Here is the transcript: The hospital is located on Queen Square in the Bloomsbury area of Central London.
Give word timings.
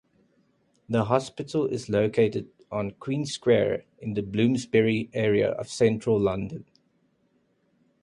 The 0.89 1.05
hospital 1.05 1.67
is 1.67 1.87
located 1.87 2.49
on 2.71 2.89
Queen 2.99 3.23
Square 3.23 3.83
in 3.99 4.15
the 4.15 4.23
Bloomsbury 4.23 5.11
area 5.13 5.51
of 5.51 5.67
Central 5.69 6.19
London. 6.19 6.65